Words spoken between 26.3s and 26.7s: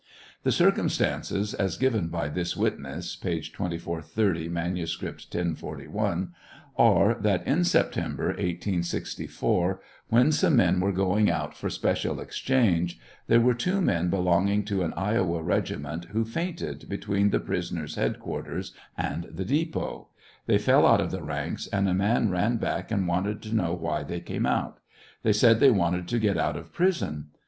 out